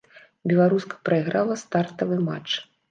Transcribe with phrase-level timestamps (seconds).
[0.51, 2.61] Беларуска прайграла стартавы матч.